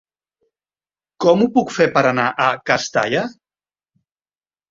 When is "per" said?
1.97-2.03